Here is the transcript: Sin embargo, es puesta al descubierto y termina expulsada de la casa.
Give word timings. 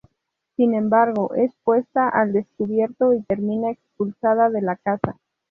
Sin 0.55 0.73
embargo, 0.73 1.35
es 1.35 1.53
puesta 1.63 2.09
al 2.09 2.33
descubierto 2.33 3.13
y 3.13 3.21
termina 3.21 3.69
expulsada 3.69 4.49
de 4.49 4.63
la 4.63 4.75
casa. 4.75 5.15